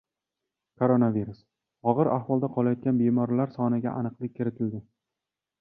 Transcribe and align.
Koronavirus: 0.83 1.43
og‘ir 1.93 2.09
ahvolda 2.15 2.51
qolayotgan 2.57 3.03
bemorlar 3.05 3.55
soniga 3.59 3.97
aniqlik 4.03 4.37
kiritildi 4.41 4.83